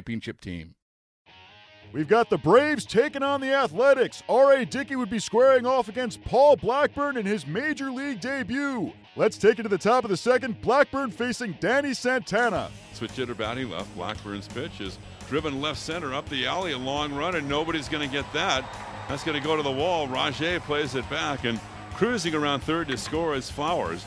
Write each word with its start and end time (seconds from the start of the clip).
championship 0.00 0.40
team. 0.40 0.74
We've 1.92 2.08
got 2.08 2.30
the 2.30 2.38
Braves 2.38 2.86
taking 2.86 3.22
on 3.22 3.42
the 3.42 3.52
Athletics. 3.52 4.22
R.A. 4.30 4.64
Dickey 4.64 4.96
would 4.96 5.10
be 5.10 5.18
squaring 5.18 5.66
off 5.66 5.88
against 5.88 6.24
Paul 6.24 6.56
Blackburn 6.56 7.18
in 7.18 7.26
his 7.26 7.46
major 7.46 7.90
league 7.90 8.20
debut. 8.20 8.92
Let's 9.14 9.36
take 9.36 9.58
it 9.58 9.64
to 9.64 9.68
the 9.68 9.76
top 9.76 10.04
of 10.04 10.10
the 10.10 10.16
second. 10.16 10.62
Blackburn 10.62 11.10
facing 11.10 11.58
Danny 11.60 11.92
Santana. 11.92 12.70
Switch 12.94 13.10
hitter 13.10 13.34
batting 13.34 13.68
left. 13.68 13.94
Blackburn's 13.94 14.48
pitch 14.48 14.80
is 14.80 14.98
driven 15.28 15.60
left 15.60 15.78
center 15.78 16.14
up 16.14 16.26
the 16.30 16.46
alley, 16.46 16.72
a 16.72 16.78
long 16.78 17.12
run, 17.12 17.34
and 17.34 17.46
nobody's 17.46 17.88
going 17.88 18.08
to 18.08 18.12
get 18.12 18.32
that. 18.32 18.64
That's 19.08 19.24
going 19.24 19.38
to 19.38 19.46
go 19.46 19.56
to 19.56 19.62
the 19.62 19.70
wall. 19.70 20.08
Rajai 20.08 20.60
plays 20.60 20.94
it 20.94 21.10
back, 21.10 21.44
and 21.44 21.60
cruising 21.94 22.34
around 22.34 22.60
third 22.60 22.88
to 22.88 22.96
score 22.96 23.34
is 23.34 23.50
Flowers. 23.50 24.06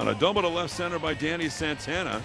On 0.00 0.08
a 0.08 0.14
double 0.16 0.42
to 0.42 0.48
left 0.48 0.74
center 0.74 0.98
by 0.98 1.14
Danny 1.14 1.48
Santana. 1.48 2.20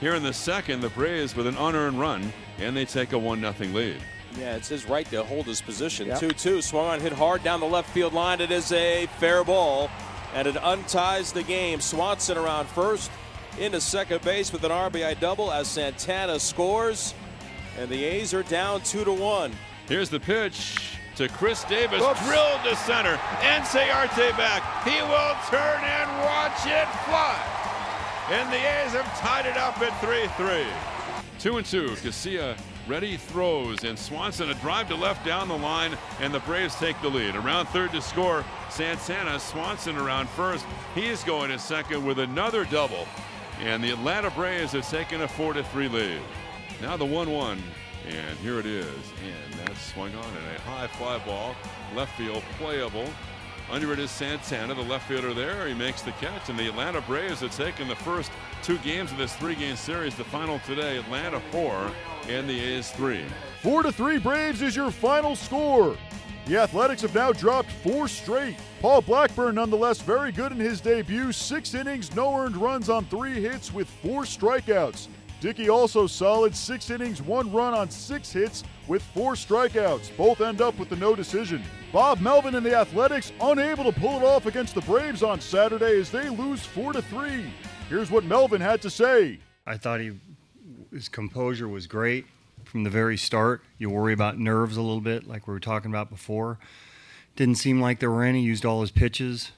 Here 0.00 0.14
in 0.14 0.22
the 0.22 0.32
second, 0.32 0.80
the 0.80 0.88
Braves 0.88 1.36
with 1.36 1.46
an 1.46 1.58
unearned 1.58 2.00
run, 2.00 2.32
and 2.58 2.74
they 2.74 2.86
take 2.86 3.12
a 3.12 3.18
1 3.18 3.40
0 3.40 3.54
lead. 3.72 3.98
Yeah, 4.38 4.56
it's 4.56 4.68
his 4.68 4.86
right 4.86 5.08
to 5.10 5.22
hold 5.24 5.44
his 5.44 5.60
position. 5.60 6.06
2 6.18 6.26
yep. 6.26 6.36
2, 6.38 6.62
swung 6.62 6.86
on, 6.86 7.00
hit 7.00 7.12
hard 7.12 7.44
down 7.44 7.60
the 7.60 7.66
left 7.66 7.90
field 7.90 8.14
line. 8.14 8.40
It 8.40 8.50
is 8.50 8.72
a 8.72 9.06
fair 9.18 9.44
ball, 9.44 9.90
and 10.34 10.48
it 10.48 10.56
unties 10.56 11.32
the 11.32 11.42
game. 11.42 11.80
Swanson 11.80 12.38
around 12.38 12.66
first, 12.68 13.10
into 13.58 13.78
second 13.78 14.22
base 14.22 14.52
with 14.52 14.64
an 14.64 14.70
RBI 14.70 15.20
double 15.20 15.52
as 15.52 15.68
Santana 15.68 16.40
scores, 16.40 17.12
and 17.78 17.90
the 17.90 18.02
A's 18.02 18.32
are 18.32 18.44
down 18.44 18.80
2 18.80 19.04
to 19.04 19.12
1. 19.12 19.52
Here's 19.86 20.08
the 20.08 20.20
pitch 20.20 20.98
to 21.16 21.28
Khris 21.28 21.64
Davis, 21.64 22.02
Oops. 22.02 22.26
drilled 22.26 22.60
to 22.64 22.74
center. 22.76 23.16
Inciarte 23.42 24.30
back. 24.38 24.62
He 24.84 25.02
will 25.02 25.36
turn 25.50 25.84
and 25.84 26.10
watch 26.24 26.64
it 26.64 26.88
fly. 27.04 27.59
And 28.30 28.48
the 28.52 28.56
A's 28.56 28.92
have 28.92 29.18
tied 29.18 29.44
it 29.44 29.56
up 29.56 29.80
at 29.82 30.00
3 30.00 30.28
3. 30.36 30.64
Two 31.40 31.56
and 31.56 31.66
two. 31.66 31.88
Casilla 31.96 32.56
ready 32.86 33.16
throws, 33.16 33.82
and 33.82 33.98
Swanson 33.98 34.50
a 34.50 34.54
drive 34.54 34.88
to 34.88 34.94
left 34.94 35.26
down 35.26 35.48
the 35.48 35.56
line, 35.56 35.98
and 36.20 36.32
the 36.32 36.38
Braves 36.40 36.76
take 36.76 37.00
the 37.02 37.08
lead. 37.08 37.34
Around 37.34 37.66
third 37.66 37.90
to 37.90 38.00
score, 38.00 38.44
Santana. 38.68 39.40
Swanson 39.40 39.96
around 39.96 40.28
first. 40.28 40.64
He's 40.94 41.24
going 41.24 41.50
to 41.50 41.58
second 41.58 42.04
with 42.04 42.20
another 42.20 42.64
double. 42.66 43.08
And 43.62 43.82
the 43.82 43.90
Atlanta 43.90 44.30
Braves 44.30 44.72
have 44.72 44.88
taken 44.88 45.22
a 45.22 45.28
4 45.28 45.60
3 45.62 45.88
lead. 45.88 46.20
Now 46.80 46.96
the 46.96 47.04
1 47.04 47.32
1. 47.32 47.62
And 48.06 48.38
here 48.38 48.60
it 48.60 48.66
is. 48.66 48.86
And 48.86 49.54
that's 49.60 49.80
swung 49.92 50.14
on 50.14 50.24
in 50.24 50.56
a 50.56 50.60
high 50.60 50.86
fly 50.86 51.18
ball. 51.26 51.56
Left 51.96 52.16
field 52.16 52.44
playable. 52.58 53.08
Under 53.70 53.92
it 53.92 54.00
is 54.00 54.10
Santana, 54.10 54.74
the 54.74 54.82
left 54.82 55.06
fielder 55.06 55.32
there. 55.32 55.68
He 55.68 55.74
makes 55.74 56.02
the 56.02 56.10
catch, 56.12 56.48
and 56.48 56.58
the 56.58 56.68
Atlanta 56.68 57.00
Braves 57.02 57.38
have 57.40 57.56
taken 57.56 57.86
the 57.86 57.94
first 57.94 58.32
two 58.64 58.78
games 58.78 59.12
of 59.12 59.18
this 59.18 59.34
three-game 59.36 59.76
series. 59.76 60.16
The 60.16 60.24
final 60.24 60.58
today, 60.60 60.98
Atlanta 60.98 61.38
four 61.52 61.92
and 62.28 62.48
the 62.48 62.58
A's 62.58 62.90
three. 62.90 63.24
Four 63.62 63.84
to 63.84 63.92
three 63.92 64.18
Braves 64.18 64.60
is 64.60 64.74
your 64.74 64.90
final 64.90 65.36
score. 65.36 65.96
The 66.46 66.56
Athletics 66.56 67.02
have 67.02 67.14
now 67.14 67.30
dropped 67.30 67.70
four 67.70 68.08
straight. 68.08 68.56
Paul 68.80 69.02
Blackburn, 69.02 69.54
nonetheless, 69.54 70.00
very 70.00 70.32
good 70.32 70.50
in 70.50 70.58
his 70.58 70.80
debut. 70.80 71.30
Six 71.30 71.72
innings, 71.74 72.12
no 72.16 72.34
earned 72.34 72.56
runs 72.56 72.88
on 72.88 73.04
three 73.04 73.40
hits 73.40 73.72
with 73.72 73.88
four 73.88 74.24
strikeouts. 74.24 75.06
Dickey 75.40 75.70
also 75.70 76.06
solid, 76.06 76.54
six 76.54 76.90
innings, 76.90 77.22
one 77.22 77.50
run 77.50 77.72
on 77.72 77.90
six 77.90 78.30
hits 78.30 78.62
with 78.86 79.02
four 79.02 79.32
strikeouts. 79.32 80.14
Both 80.16 80.42
end 80.42 80.60
up 80.60 80.78
with 80.78 80.90
the 80.90 80.96
no 80.96 81.16
decision. 81.16 81.62
Bob 81.92 82.20
Melvin 82.20 82.54
and 82.54 82.64
the 82.64 82.74
Athletics 82.74 83.32
unable 83.40 83.84
to 83.84 83.98
pull 83.98 84.16
it 84.18 84.22
off 84.22 84.44
against 84.46 84.74
the 84.74 84.82
Braves 84.82 85.22
on 85.22 85.40
Saturday 85.40 85.98
as 85.98 86.10
they 86.10 86.28
lose 86.28 86.64
4 86.64 86.92
to 86.92 87.02
3. 87.02 87.50
Here's 87.88 88.10
what 88.10 88.24
Melvin 88.24 88.60
had 88.60 88.82
to 88.82 88.90
say. 88.90 89.40
I 89.66 89.76
thought 89.76 90.00
he 90.00 90.12
his 90.92 91.08
composure 91.08 91.68
was 91.68 91.86
great 91.86 92.26
from 92.64 92.84
the 92.84 92.90
very 92.90 93.16
start. 93.16 93.62
You 93.78 93.90
worry 93.90 94.12
about 94.12 94.38
nerves 94.38 94.76
a 94.76 94.82
little 94.82 95.00
bit 95.00 95.26
like 95.26 95.46
we 95.46 95.52
were 95.52 95.60
talking 95.60 95.90
about 95.90 96.10
before. 96.10 96.58
Didn't 97.36 97.56
seem 97.56 97.80
like 97.80 98.00
there 98.00 98.10
were 98.10 98.24
any. 98.24 98.42
Used 98.42 98.64
all 98.64 98.80
his 98.80 98.90
pitches. 98.90 99.52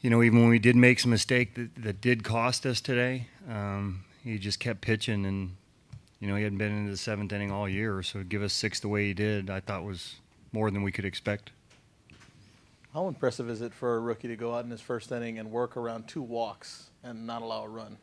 You 0.00 0.10
know, 0.10 0.22
even 0.22 0.40
when 0.40 0.48
we 0.48 0.58
did 0.58 0.76
make 0.76 1.00
some 1.00 1.10
mistake 1.10 1.54
that, 1.54 1.74
that 1.76 2.00
did 2.00 2.22
cost 2.22 2.66
us 2.66 2.80
today, 2.80 3.28
um, 3.48 4.04
he 4.28 4.38
just 4.38 4.60
kept 4.60 4.80
pitching, 4.80 5.24
and 5.24 5.56
you 6.20 6.28
know 6.28 6.36
he 6.36 6.42
hadn't 6.42 6.58
been 6.58 6.72
into 6.72 6.90
the 6.90 6.96
seventh 6.96 7.32
inning 7.32 7.50
all 7.50 7.68
year. 7.68 8.02
So 8.02 8.20
to 8.20 8.24
give 8.24 8.42
us 8.42 8.52
six 8.52 8.80
the 8.80 8.88
way 8.88 9.06
he 9.06 9.14
did, 9.14 9.50
I 9.50 9.60
thought 9.60 9.84
was 9.84 10.16
more 10.52 10.70
than 10.70 10.82
we 10.82 10.92
could 10.92 11.04
expect. 11.04 11.50
How 12.94 13.06
impressive 13.06 13.50
is 13.50 13.60
it 13.60 13.72
for 13.74 13.96
a 13.96 14.00
rookie 14.00 14.28
to 14.28 14.36
go 14.36 14.54
out 14.54 14.64
in 14.64 14.70
his 14.70 14.80
first 14.80 15.12
inning 15.12 15.38
and 15.38 15.50
work 15.50 15.76
around 15.76 16.08
two 16.08 16.22
walks 16.22 16.90
and 17.02 17.26
not 17.26 17.42
allow 17.42 17.64
a 17.64 17.68
run? 17.68 17.98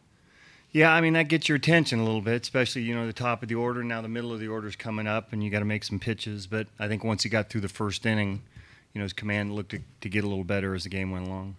Yeah, 0.71 0.91
I 0.91 1.01
mean 1.01 1.13
that 1.13 1.29
gets 1.29 1.47
your 1.47 1.55
attention 1.55 1.99
a 1.99 2.03
little 2.03 2.21
bit, 2.21 2.41
especially 2.41 2.81
you 2.81 2.95
know 2.95 3.05
the 3.07 3.13
top 3.13 3.41
of 3.43 3.49
the 3.49 3.55
order. 3.55 3.83
Now 3.83 4.01
the 4.01 4.09
middle 4.09 4.33
of 4.33 4.39
the 4.39 4.47
order 4.47 4.67
is 4.67 4.75
coming 4.75 5.07
up, 5.07 5.31
and 5.31 5.43
you 5.43 5.49
got 5.49 5.59
to 5.59 5.65
make 5.65 5.83
some 5.83 5.99
pitches. 5.99 6.47
But 6.47 6.67
I 6.79 6.87
think 6.87 7.03
once 7.03 7.23
he 7.23 7.29
got 7.29 7.49
through 7.49 7.61
the 7.61 7.69
first 7.69 8.05
inning, 8.05 8.41
you 8.93 8.99
know 8.99 9.03
his 9.03 9.13
command 9.13 9.53
looked 9.53 9.71
to, 9.71 9.79
to 10.01 10.09
get 10.09 10.23
a 10.23 10.27
little 10.27 10.43
better 10.43 10.75
as 10.75 10.83
the 10.83 10.89
game 10.89 11.11
went 11.11 11.27
along. 11.27 11.55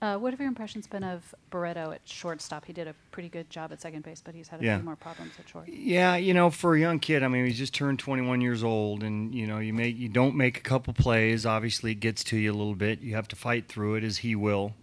Uh, 0.00 0.16
what 0.16 0.32
have 0.32 0.38
your 0.38 0.48
impressions 0.48 0.86
been 0.86 1.02
of 1.02 1.34
Barreto 1.50 1.90
at 1.90 2.00
shortstop? 2.04 2.64
He 2.64 2.72
did 2.72 2.86
a 2.86 2.94
pretty 3.10 3.28
good 3.28 3.50
job 3.50 3.72
at 3.72 3.80
second 3.80 4.04
base, 4.04 4.22
but 4.24 4.32
he's 4.32 4.46
had 4.46 4.60
a 4.60 4.64
yeah. 4.64 4.76
few 4.76 4.84
more 4.84 4.94
problems 4.94 5.32
at 5.40 5.48
short. 5.48 5.68
Yeah, 5.68 6.14
you 6.14 6.34
know, 6.34 6.50
for 6.50 6.76
a 6.76 6.80
young 6.80 7.00
kid, 7.00 7.24
I 7.24 7.28
mean, 7.28 7.46
he's 7.46 7.58
just 7.58 7.74
turned 7.74 7.98
21 7.98 8.40
years 8.40 8.62
old, 8.62 9.02
and 9.02 9.34
you 9.34 9.48
know, 9.48 9.58
you 9.58 9.72
make 9.72 9.96
you 9.98 10.08
don't 10.08 10.36
make 10.36 10.58
a 10.58 10.60
couple 10.60 10.92
plays. 10.92 11.44
Obviously, 11.44 11.92
it 11.92 11.96
gets 11.96 12.22
to 12.24 12.36
you 12.36 12.52
a 12.52 12.54
little 12.54 12.76
bit. 12.76 13.00
You 13.00 13.16
have 13.16 13.26
to 13.28 13.36
fight 13.36 13.66
through 13.66 13.96
it, 13.96 14.04
as 14.04 14.18
he 14.18 14.36
will. 14.36 14.74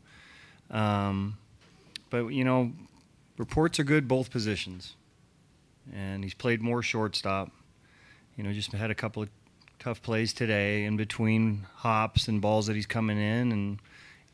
Um, 0.70 1.38
but 2.10 2.28
you 2.28 2.44
know, 2.44 2.74
reports 3.38 3.80
are 3.80 3.86
good 3.86 4.10
both 4.10 4.30
positions, 4.30 4.96
and 5.94 6.26
he's 6.26 6.34
played 6.34 6.62
more 6.62 6.82
shortstop. 6.82 7.52
You 8.36 8.44
know, 8.44 8.52
just 8.52 8.74
had 8.74 8.92
a 8.92 8.96
couple 8.96 9.24
of 9.24 9.30
tough 9.80 10.02
plays 10.02 10.34
today 10.34 10.84
in 10.84 10.98
between 10.98 11.66
hops 11.76 12.28
and 12.28 12.42
balls 12.42 12.68
that 12.68 12.76
he's 12.76 12.86
coming 12.86 13.18
in, 13.18 13.54
and 13.54 13.80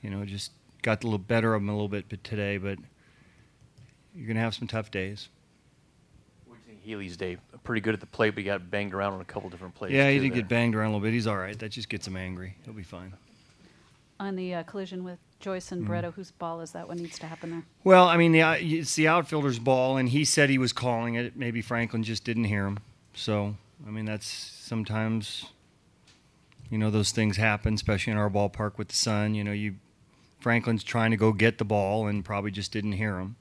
you 0.01 0.09
know, 0.09 0.25
just 0.25 0.51
got 0.81 1.03
a 1.03 1.07
little 1.07 1.19
better 1.19 1.53
of 1.53 1.61
him 1.61 1.69
a 1.69 1.73
little 1.73 1.89
bit 1.89 2.23
today, 2.23 2.57
but 2.57 2.77
you're 4.15 4.27
going 4.27 4.35
to 4.35 4.41
have 4.41 4.55
some 4.55 4.67
tough 4.67 4.91
days. 4.91 5.29
What 6.45 6.55
do 6.55 6.61
you 6.65 6.75
think 6.75 6.83
Healy's 6.83 7.17
day? 7.17 7.37
Pretty 7.63 7.81
good 7.81 7.93
at 7.93 7.99
the 7.99 8.07
plate, 8.07 8.31
but 8.31 8.39
he 8.39 8.43
got 8.43 8.71
banged 8.71 8.93
around 8.93 9.13
on 9.13 9.21
a 9.21 9.25
couple 9.25 9.49
different 9.49 9.75
plays. 9.75 9.91
Yeah, 9.91 10.09
he 10.09 10.19
did 10.19 10.31
there. 10.31 10.41
get 10.41 10.47
banged 10.47 10.75
around 10.75 10.87
a 10.87 10.89
little 10.89 11.05
bit. 11.05 11.13
He's 11.13 11.27
all 11.27 11.37
right. 11.37 11.57
That 11.57 11.69
just 11.69 11.89
gets 11.89 12.07
him 12.07 12.17
angry. 12.17 12.55
He'll 12.65 12.73
be 12.73 12.83
fine. 12.83 13.13
On 14.19 14.35
the 14.35 14.55
uh, 14.55 14.63
collision 14.63 15.03
with 15.03 15.19
Joyce 15.39 15.71
and 15.71 15.81
mm-hmm. 15.81 15.91
Barreto, 15.91 16.11
whose 16.11 16.31
ball 16.31 16.61
is 16.61 16.71
that? 16.71 16.87
What 16.87 16.97
needs 16.97 17.17
to 17.19 17.25
happen 17.25 17.51
there? 17.51 17.63
Well, 17.83 18.07
I 18.07 18.17
mean, 18.17 18.31
the, 18.31 18.41
uh, 18.41 18.57
it's 18.59 18.95
the 18.95 19.07
outfielder's 19.07 19.59
ball, 19.59 19.97
and 19.97 20.09
he 20.09 20.25
said 20.25 20.49
he 20.49 20.57
was 20.57 20.73
calling 20.73 21.15
it. 21.15 21.35
Maybe 21.35 21.61
Franklin 21.61 22.03
just 22.03 22.23
didn't 22.23 22.45
hear 22.45 22.65
him. 22.65 22.79
So, 23.13 23.55
I 23.85 23.89
mean, 23.89 24.05
that's 24.05 24.27
sometimes, 24.27 25.45
you 26.69 26.77
know, 26.77 26.91
those 26.91 27.11
things 27.11 27.37
happen, 27.37 27.73
especially 27.73 28.11
in 28.11 28.17
our 28.17 28.29
ballpark 28.29 28.77
with 28.77 28.89
the 28.89 28.95
sun. 28.95 29.33
You 29.33 29.43
know, 29.43 29.51
you 29.51 29.75
Franklin's 30.41 30.83
trying 30.83 31.11
to 31.11 31.17
go 31.17 31.31
get 31.31 31.59
the 31.59 31.65
ball 31.65 32.07
and 32.07 32.25
probably 32.25 32.51
just 32.51 32.71
didn't 32.71 32.93
hear 32.93 33.19
him. 33.19 33.35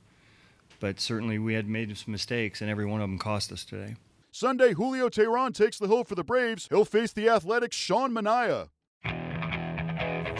But 0.80 1.00
certainly 1.00 1.38
we 1.38 1.54
had 1.54 1.66
made 1.66 1.96
some 1.96 2.12
mistakes, 2.12 2.60
and 2.60 2.70
every 2.70 2.86
one 2.86 3.00
of 3.00 3.08
them 3.08 3.18
cost 3.18 3.50
us 3.52 3.64
today. 3.64 3.96
Sunday, 4.30 4.74
Julio 4.74 5.08
Teheran 5.08 5.54
takes 5.54 5.78
the 5.78 5.88
hill 5.88 6.04
for 6.04 6.14
the 6.14 6.24
Braves. 6.24 6.68
He'll 6.70 6.84
face 6.84 7.12
the 7.12 7.28
Athletics' 7.28 7.76
Sean 7.76 8.12
Manaea. 8.12 8.68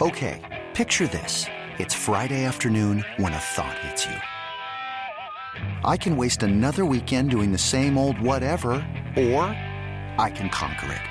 Okay, 0.01 0.63
picture 0.73 1.07
this. 1.07 1.47
It's 1.77 1.93
Friday 1.93 2.45
afternoon 2.45 3.03
when 3.17 3.33
a 3.33 3.39
thought 3.39 3.77
hits 3.79 4.05
you. 4.05 4.15
I 5.83 5.97
can 5.97 6.15
waste 6.15 6.43
another 6.43 6.85
weekend 6.85 7.31
doing 7.31 7.51
the 7.51 7.57
same 7.57 7.97
old 7.97 8.19
whatever, 8.19 8.73
or 9.17 9.43
I 10.17 10.31
can 10.33 10.49
conquer 10.49 10.91
it. 10.91 11.10